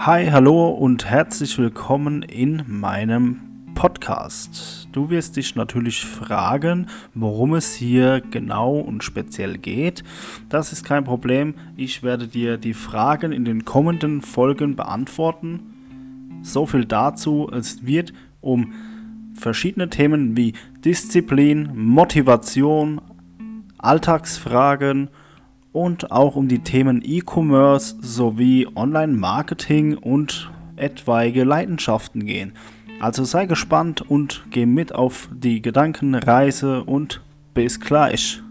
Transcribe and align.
Hi, 0.00 0.30
hallo 0.30 0.68
und 0.68 1.06
herzlich 1.06 1.58
willkommen 1.58 2.22
in 2.22 2.62
meinem 2.68 3.40
Podcast. 3.74 4.88
Du 4.92 5.10
wirst 5.10 5.34
dich 5.34 5.56
natürlich 5.56 6.06
fragen, 6.06 6.86
worum 7.14 7.54
es 7.54 7.74
hier 7.74 8.22
genau 8.30 8.78
und 8.78 9.02
speziell 9.02 9.58
geht. 9.58 10.04
Das 10.48 10.72
ist 10.72 10.84
kein 10.84 11.02
Problem. 11.02 11.54
Ich 11.76 12.04
werde 12.04 12.28
dir 12.28 12.58
die 12.58 12.74
Fragen 12.74 13.32
in 13.32 13.44
den 13.44 13.64
kommenden 13.64 14.22
Folgen 14.22 14.76
beantworten. 14.76 16.40
So 16.42 16.64
viel 16.64 16.84
dazu. 16.84 17.50
Es 17.52 17.84
wird 17.84 18.12
um 18.40 18.72
verschiedene 19.34 19.90
Themen 19.90 20.36
wie 20.36 20.52
Disziplin, 20.84 21.72
Motivation, 21.74 23.00
Alltagsfragen 23.78 25.08
und 25.08 25.27
auch 26.10 26.36
um 26.36 26.48
die 26.48 26.60
Themen 26.60 27.02
E-Commerce 27.04 27.96
sowie 28.00 28.66
Online-Marketing 28.74 29.96
und 29.96 30.50
etwaige 30.76 31.44
Leidenschaften 31.44 32.24
gehen. 32.26 32.52
Also 33.00 33.24
sei 33.24 33.46
gespannt 33.46 34.00
und 34.00 34.44
geh 34.50 34.66
mit 34.66 34.94
auf 34.94 35.28
die 35.32 35.62
Gedankenreise 35.62 36.82
und 36.84 37.20
bis 37.54 37.80
gleich. 37.80 38.42